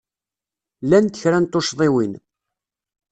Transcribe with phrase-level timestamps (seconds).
[0.83, 2.13] Llant kra n tuccḍiwin.